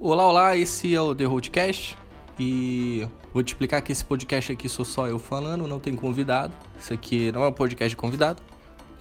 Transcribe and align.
Olá, 0.00 0.28
olá, 0.28 0.56
esse 0.56 0.94
é 0.94 1.00
o 1.00 1.12
The 1.12 1.24
Roadcast 1.24 1.98
e 2.38 3.04
vou 3.34 3.42
te 3.42 3.48
explicar 3.48 3.82
que 3.82 3.90
esse 3.90 4.04
podcast 4.04 4.52
aqui 4.52 4.68
sou 4.68 4.84
só 4.84 5.08
eu 5.08 5.18
falando, 5.18 5.66
não 5.66 5.80
tem 5.80 5.96
convidado. 5.96 6.54
Isso 6.78 6.94
aqui 6.94 7.32
não 7.32 7.42
é 7.42 7.48
um 7.48 7.52
podcast 7.52 7.90
de 7.90 7.96
convidado. 7.96 8.40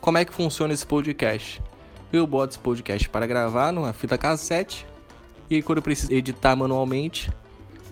Como 0.02 0.18
é 0.18 0.26
que 0.26 0.34
funciona 0.34 0.74
esse 0.74 0.88
podcast? 0.88 1.62
Eu 2.12 2.26
boto 2.26 2.54
esse 2.54 2.60
podcast 2.60 3.08
para 3.10 3.28
gravar 3.28 3.72
numa 3.72 3.94
fita 3.94 4.18
cassete 4.18 4.88
e 5.48 5.62
quando 5.62 5.78
eu 5.78 5.84
preciso 5.84 6.12
editar 6.12 6.56
manualmente, 6.56 7.32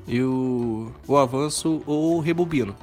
eu 0.07 0.91
ou 1.07 1.17
avanço 1.19 1.83
ou 1.85 2.19
rebobino. 2.19 2.75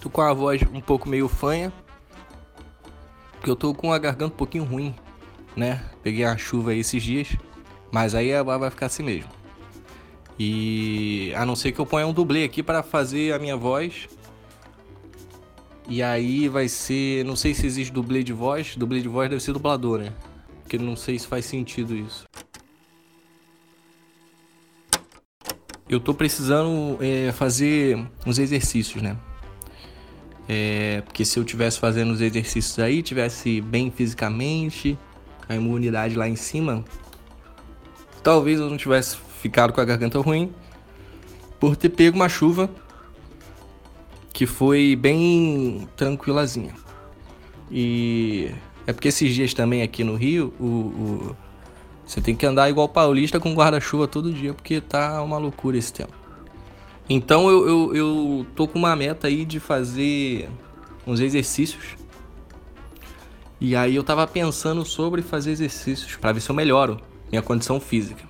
Tô 0.00 0.10
com 0.10 0.22
a 0.22 0.32
voz 0.32 0.60
um 0.74 0.80
pouco 0.80 1.08
meio 1.08 1.28
fanha, 1.28 1.72
porque 3.34 3.48
eu 3.48 3.54
tô 3.54 3.72
com 3.72 3.92
a 3.92 3.98
garganta 3.98 4.34
um 4.34 4.36
pouquinho 4.36 4.64
ruim 4.64 4.92
né? 5.58 5.82
Peguei 6.02 6.24
a 6.24 6.36
chuva 6.36 6.70
aí 6.70 6.80
esses 6.80 7.02
dias, 7.02 7.28
mas 7.90 8.14
aí 8.14 8.32
a 8.32 8.42
vai 8.42 8.70
ficar 8.70 8.86
assim 8.86 9.02
mesmo. 9.02 9.30
E 10.38 11.32
a 11.34 11.44
não 11.44 11.56
ser 11.56 11.72
que 11.72 11.80
eu 11.80 11.86
ponha 11.86 12.06
um 12.06 12.12
dublê 12.12 12.44
aqui 12.44 12.62
para 12.62 12.82
fazer 12.82 13.34
a 13.34 13.38
minha 13.38 13.56
voz. 13.56 14.08
E 15.88 16.02
aí 16.02 16.48
vai 16.48 16.68
ser, 16.68 17.24
não 17.24 17.34
sei 17.34 17.54
se 17.54 17.66
existe 17.66 17.92
dublê 17.92 18.22
de 18.22 18.32
voz, 18.32 18.76
dublê 18.76 19.00
de 19.00 19.08
voz 19.08 19.28
deve 19.28 19.42
ser 19.42 19.52
dublador, 19.52 19.98
né? 19.98 20.12
Porque 20.62 20.78
não 20.78 20.94
sei 20.94 21.18
se 21.18 21.26
faz 21.26 21.46
sentido 21.46 21.96
isso. 21.96 22.24
Eu 25.88 25.98
tô 25.98 26.12
precisando 26.12 26.98
é, 27.00 27.32
fazer 27.32 27.98
uns 28.26 28.38
exercícios, 28.38 29.02
né? 29.02 29.16
É, 30.46 31.00
porque 31.02 31.24
se 31.24 31.38
eu 31.38 31.44
tivesse 31.44 31.78
fazendo 31.78 32.12
os 32.12 32.20
exercícios 32.20 32.78
aí, 32.78 33.02
tivesse 33.02 33.60
bem 33.62 33.90
fisicamente, 33.90 34.98
a 35.48 35.54
imunidade 35.54 36.14
lá 36.14 36.28
em 36.28 36.36
cima, 36.36 36.84
talvez 38.22 38.60
eu 38.60 38.68
não 38.68 38.76
tivesse 38.76 39.16
ficado 39.40 39.72
com 39.72 39.80
a 39.80 39.84
garganta 39.84 40.18
ruim 40.20 40.52
por 41.58 41.76
ter 41.76 41.88
pego 41.88 42.16
uma 42.16 42.28
chuva 42.28 42.70
que 44.32 44.46
foi 44.46 44.94
bem 44.94 45.88
tranquilazinha. 45.96 46.74
E 47.70 48.52
é 48.86 48.92
porque 48.92 49.08
esses 49.08 49.34
dias 49.34 49.52
também 49.52 49.82
aqui 49.82 50.04
no 50.04 50.14
Rio, 50.14 50.52
o, 50.58 50.64
o 50.64 51.36
você 52.06 52.22
tem 52.22 52.34
que 52.34 52.46
andar 52.46 52.70
igual 52.70 52.88
paulista 52.88 53.38
com 53.38 53.52
guarda-chuva 53.52 54.08
todo 54.08 54.32
dia, 54.32 54.54
porque 54.54 54.80
tá 54.80 55.22
uma 55.22 55.36
loucura 55.36 55.76
esse 55.76 55.92
tempo. 55.92 56.14
Então 57.08 57.50
eu, 57.50 57.68
eu, 57.68 57.94
eu 57.94 58.46
tô 58.54 58.66
com 58.66 58.78
uma 58.78 58.96
meta 58.96 59.26
aí 59.26 59.44
de 59.44 59.60
fazer 59.60 60.48
uns 61.06 61.20
exercícios 61.20 61.96
e 63.60 63.74
aí 63.74 63.96
eu 63.96 64.04
tava 64.04 64.26
pensando 64.26 64.84
sobre 64.84 65.20
fazer 65.20 65.50
exercícios 65.50 66.14
para 66.16 66.32
ver 66.32 66.40
se 66.40 66.50
eu 66.50 66.54
melhoro 66.54 67.00
minha 67.30 67.42
condição 67.42 67.80
física. 67.80 68.22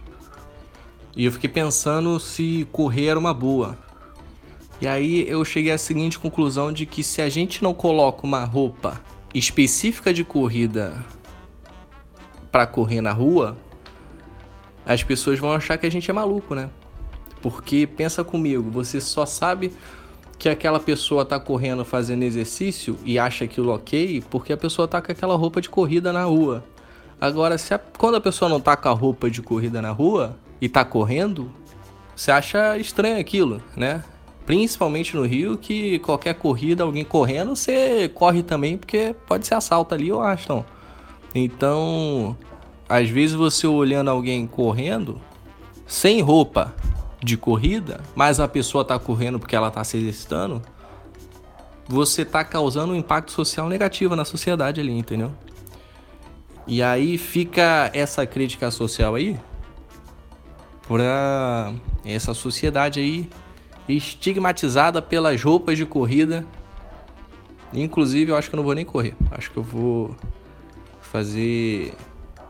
E 1.14 1.24
eu 1.24 1.32
fiquei 1.32 1.50
pensando 1.50 2.18
se 2.18 2.66
correr 2.72 3.06
era 3.06 3.18
uma 3.18 3.34
boa. 3.34 3.76
E 4.80 4.86
aí 4.86 5.28
eu 5.28 5.44
cheguei 5.44 5.72
à 5.72 5.78
seguinte 5.78 6.18
conclusão 6.18 6.72
de 6.72 6.86
que 6.86 7.02
se 7.02 7.20
a 7.20 7.28
gente 7.28 7.62
não 7.62 7.74
coloca 7.74 8.24
uma 8.24 8.44
roupa 8.44 9.00
específica 9.34 10.14
de 10.14 10.24
corrida 10.24 11.04
para 12.50 12.66
correr 12.66 13.00
na 13.00 13.12
rua, 13.12 13.56
as 14.86 15.02
pessoas 15.02 15.38
vão 15.38 15.52
achar 15.52 15.76
que 15.76 15.86
a 15.86 15.90
gente 15.90 16.10
é 16.10 16.14
maluco, 16.14 16.54
né? 16.54 16.70
Porque 17.42 17.86
pensa 17.86 18.24
comigo, 18.24 18.70
você 18.70 19.00
só 19.00 19.26
sabe 19.26 19.72
que 20.38 20.48
aquela 20.48 20.78
pessoa 20.78 21.24
tá 21.24 21.40
correndo 21.40 21.84
fazendo 21.84 22.22
exercício 22.22 22.96
e 23.04 23.18
acha 23.18 23.44
aquilo 23.44 23.74
ok, 23.74 24.22
porque 24.30 24.52
a 24.52 24.56
pessoa 24.56 24.86
tá 24.86 25.02
com 25.02 25.10
aquela 25.10 25.34
roupa 25.34 25.60
de 25.60 25.68
corrida 25.68 26.12
na 26.12 26.24
rua. 26.24 26.64
Agora, 27.20 27.58
se 27.58 27.74
a, 27.74 27.78
quando 27.78 28.14
a 28.14 28.20
pessoa 28.20 28.48
não 28.48 28.60
tá 28.60 28.76
com 28.76 28.88
a 28.88 28.92
roupa 28.92 29.28
de 29.28 29.42
corrida 29.42 29.82
na 29.82 29.90
rua 29.90 30.36
e 30.60 30.68
tá 30.68 30.84
correndo, 30.84 31.50
você 32.14 32.30
acha 32.30 32.78
estranho 32.78 33.18
aquilo, 33.18 33.60
né? 33.76 34.04
Principalmente 34.46 35.14
no 35.14 35.26
Rio, 35.26 35.58
que 35.58 35.98
qualquer 35.98 36.34
corrida, 36.34 36.84
alguém 36.84 37.04
correndo, 37.04 37.54
você 37.54 38.08
corre 38.08 38.42
também, 38.42 38.78
porque 38.78 39.14
pode 39.26 39.46
ser 39.46 39.54
assalto 39.54 39.94
ali, 39.94 40.10
acho. 40.10 40.48
Não. 40.48 40.64
Então, 41.34 42.36
às 42.88 43.10
vezes 43.10 43.34
você 43.34 43.66
olhando 43.66 44.10
alguém 44.10 44.46
correndo, 44.46 45.20
sem 45.86 46.22
roupa, 46.22 46.74
de 47.22 47.36
corrida, 47.36 48.00
mas 48.14 48.40
a 48.40 48.46
pessoa 48.46 48.82
está 48.82 48.98
correndo 48.98 49.38
porque 49.38 49.56
ela 49.56 49.68
está 49.68 49.82
se 49.82 49.96
exercitando, 49.96 50.62
você 51.86 52.22
está 52.22 52.44
causando 52.44 52.92
um 52.92 52.96
impacto 52.96 53.32
social 53.32 53.68
negativo 53.68 54.14
na 54.14 54.24
sociedade 54.24 54.80
ali, 54.80 54.92
entendeu? 54.92 55.32
E 56.66 56.82
aí 56.82 57.16
fica 57.16 57.90
essa 57.94 58.26
crítica 58.26 58.70
social 58.70 59.14
aí 59.14 59.38
para 60.86 61.72
essa 62.04 62.34
sociedade 62.34 63.00
aí 63.00 63.30
estigmatizada 63.88 65.00
pelas 65.00 65.42
roupas 65.42 65.78
de 65.78 65.86
corrida. 65.86 66.46
Inclusive, 67.72 68.32
eu 68.32 68.36
acho 68.36 68.50
que 68.50 68.54
eu 68.54 68.58
não 68.58 68.64
vou 68.64 68.74
nem 68.74 68.84
correr. 68.84 69.14
Acho 69.30 69.50
que 69.50 69.56
eu 69.56 69.62
vou 69.62 70.14
fazer 71.00 71.94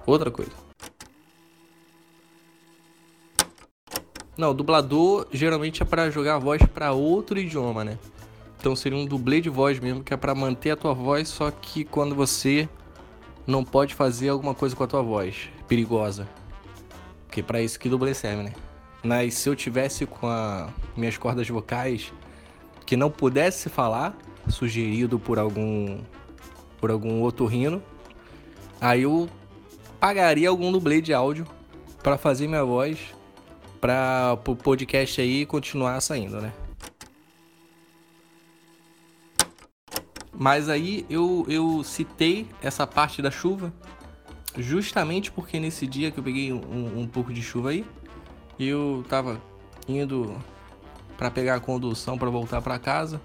outra 0.05 0.31
coisa. 0.31 0.68
Não, 4.39 4.55
dublador 4.55 5.27
geralmente 5.33 5.83
é 5.83 5.85
para 5.85 6.13
jogar 6.13 6.37
a 6.37 6.39
voz 6.39 6.63
para 6.63 6.93
outro 6.93 7.41
idioma, 7.41 7.85
né? 7.85 7.99
Então 8.57 8.77
seria 8.77 8.97
um 8.97 9.05
dublê 9.05 9.41
de 9.41 9.51
voz 9.51 9.81
mesmo, 9.81 10.05
que 10.05 10.15
é 10.15 10.17
para 10.17 10.33
manter 10.33 10.71
a 10.71 10.77
tua 10.77 10.95
voz, 10.95 11.29
só 11.29 11.51
que 11.51 11.85
quando 11.85 12.15
você 12.15 12.69
não 13.45 13.65
pode 13.65 13.97
fazer 13.97 14.29
alguma 14.29 14.55
coisa 14.55 14.77
com 14.77 14.85
a 14.85 14.87
tua 14.87 15.03
voz 15.03 15.49
perigosa. 15.67 16.29
Porque 17.27 17.43
para 17.43 17.61
isso 17.61 17.81
que 17.81 17.89
dublê 17.89 18.15
serve, 18.15 18.45
né? 18.45 18.53
Mas 19.03 19.35
se 19.35 19.49
eu 19.49 19.57
tivesse 19.57 20.07
com 20.07 20.29
as 20.29 20.71
minhas 20.97 21.19
cordas 21.19 21.49
vocais 21.49 22.13
que 22.87 22.97
não 22.97 23.11
pudesse 23.11 23.69
falar, 23.69 24.17
sugerido 24.49 25.19
por 25.19 25.41
algum 25.41 25.99
por 26.81 26.93
algum 26.93 27.23
outro 27.23 27.45
rino, 27.45 27.83
aí 28.81 29.03
eu 29.03 29.29
pagaria 29.99 30.49
algum 30.49 30.71
dublê 30.71 31.01
de 31.01 31.13
áudio 31.13 31.45
para 32.05 32.17
fazer 32.17 32.47
minha 32.47 32.65
voz 32.65 33.18
para 33.81 34.39
o 34.47 34.57
podcast 34.57 35.21
aí 35.21 35.47
continuar 35.47 36.01
saindo, 36.01 36.41
né? 36.41 36.53
Mas 40.33 40.69
aí 40.69 41.05
eu, 41.11 41.45
eu 41.49 41.83
citei 41.83 42.47
essa 42.63 42.87
parte 42.87 43.21
da 43.21 43.31
chuva 43.31 43.73
justamente 44.57 45.33
porque 45.33 45.59
nesse 45.59 45.87
dia 45.87 46.11
que 46.11 46.19
eu 46.19 46.25
peguei 46.25 46.53
um, 46.53 47.01
um 47.01 47.07
pouco 47.07 47.33
de 47.33 47.43
chuva 47.43 47.71
aí, 47.71 47.85
eu 48.59 49.05
tava 49.09 49.41
indo 49.89 50.37
para 51.17 51.31
pegar 51.31 51.57
a 51.57 51.61
condução 51.61 52.17
para 52.17 52.31
voltar 52.31 52.63
para 52.63 52.79
casa. 52.79 53.21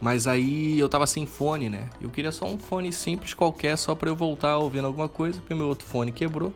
Mas 0.00 0.26
aí 0.26 0.76
eu 0.76 0.88
tava 0.88 1.06
sem 1.06 1.26
fone, 1.26 1.68
né? 1.68 1.88
Eu 2.00 2.10
queria 2.10 2.32
só 2.32 2.46
um 2.46 2.58
fone 2.58 2.92
simples 2.92 3.34
qualquer 3.34 3.78
só 3.78 3.94
para 3.94 4.10
eu 4.10 4.16
voltar 4.16 4.58
ouvindo 4.58 4.88
alguma 4.88 5.08
coisa, 5.08 5.38
porque 5.38 5.54
meu 5.54 5.68
outro 5.68 5.86
fone 5.86 6.10
quebrou 6.10 6.52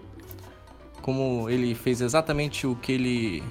como 1.06 1.48
ele 1.48 1.72
fez 1.72 2.00
exatamente 2.00 2.66
o 2.66 2.74
que 2.74 2.90
ele 2.90 3.42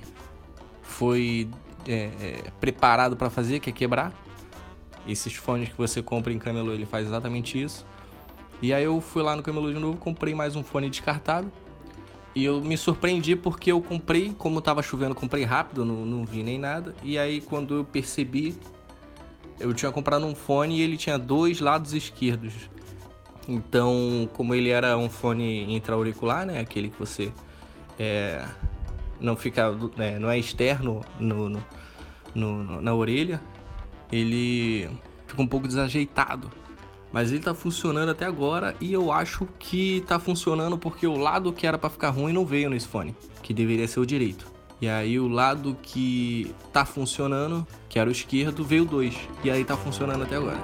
foi 0.81 1.47
é, 1.87 2.09
é, 2.19 2.43
preparado 2.59 3.15
para 3.15 3.29
fazer, 3.29 3.61
que 3.61 3.69
é 3.69 3.73
quebrar. 3.73 4.13
Esses 5.07 5.33
fones 5.35 5.69
que 5.69 5.77
você 5.77 6.03
compra 6.03 6.33
em 6.33 6.37
camelô, 6.37 6.73
ele 6.73 6.85
faz 6.85 7.07
exatamente 7.07 7.61
isso. 7.61 7.85
E 8.61 8.73
aí 8.73 8.83
eu 8.83 8.99
fui 8.99 9.23
lá 9.23 9.37
no 9.37 9.41
camelô 9.41 9.71
de 9.71 9.79
novo, 9.79 9.97
comprei 9.97 10.35
mais 10.35 10.57
um 10.57 10.63
fone 10.63 10.89
descartável. 10.89 11.49
E 12.35 12.43
eu 12.43 12.59
me 12.59 12.75
surpreendi 12.75 13.37
porque 13.37 13.71
eu 13.71 13.81
comprei, 13.81 14.35
como 14.37 14.59
tava 14.59 14.83
chovendo, 14.83 15.15
comprei 15.15 15.45
rápido, 15.45 15.85
não, 15.85 16.05
não 16.05 16.25
vi 16.25 16.43
nem 16.43 16.59
nada. 16.59 16.93
E 17.01 17.17
aí 17.17 17.39
quando 17.39 17.75
eu 17.75 17.85
percebi, 17.85 18.53
eu 19.61 19.73
tinha 19.73 19.93
comprado 19.93 20.25
um 20.25 20.35
fone 20.35 20.79
e 20.79 20.81
ele 20.81 20.97
tinha 20.97 21.17
dois 21.17 21.61
lados 21.61 21.93
esquerdos. 21.93 22.53
Então, 23.47 24.29
como 24.33 24.53
ele 24.53 24.71
era 24.71 24.97
um 24.97 25.09
fone 25.09 25.73
intra-auricular, 25.73 26.45
né? 26.45 26.59
Aquele 26.59 26.89
que 26.89 26.99
você 26.99 27.31
é, 27.99 28.45
não 29.19 29.35
fica, 29.35 29.75
é, 29.97 30.19
não 30.19 30.29
é 30.29 30.37
externo 30.37 31.01
no, 31.19 31.49
no, 31.49 31.63
no, 32.33 32.81
na 32.81 32.93
orelha, 32.93 33.41
ele 34.11 34.89
fica 35.27 35.41
um 35.41 35.47
pouco 35.47 35.67
desajeitado. 35.67 36.51
Mas 37.11 37.31
ele 37.31 37.41
tá 37.41 37.53
funcionando 37.53 38.09
até 38.09 38.25
agora 38.25 38.75
e 38.81 38.91
eu 38.91 39.11
acho 39.11 39.47
que 39.57 40.03
tá 40.05 40.19
funcionando 40.19 40.77
porque 40.77 41.07
o 41.07 41.15
lado 41.15 41.53
que 41.53 41.65
era 41.65 41.77
para 41.77 41.89
ficar 41.89 42.09
ruim 42.09 42.33
não 42.33 42.45
veio 42.45 42.69
nesse 42.69 42.87
fone, 42.87 43.15
que 43.41 43.53
deveria 43.53 43.87
ser 43.87 44.01
o 44.01 44.05
direito. 44.05 44.45
E 44.81 44.89
aí 44.89 45.17
o 45.17 45.27
lado 45.29 45.77
que 45.81 46.53
tá 46.73 46.83
funcionando, 46.83 47.65
que 47.87 47.97
era 47.97 48.09
o 48.09 48.11
esquerdo, 48.11 48.65
veio 48.65 48.83
dois. 48.83 49.15
E 49.43 49.49
aí 49.49 49.63
tá 49.63 49.77
funcionando 49.77 50.23
até 50.23 50.35
agora. 50.35 50.61